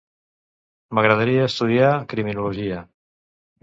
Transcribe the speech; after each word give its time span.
M'agradaria 0.95 1.45
estudiar 1.51 1.93
Criminologia. 2.17 2.85